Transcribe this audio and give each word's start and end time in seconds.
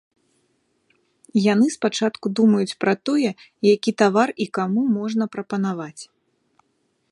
Яны 1.53 1.65
спачатку 1.75 2.25
думаюць 2.39 2.77
пра 2.83 2.93
тое, 3.09 3.31
які 3.73 3.91
тавар 4.03 4.29
і 4.45 4.51
каму 4.59 4.81
можна 4.99 5.23
прапанаваць. 5.37 6.01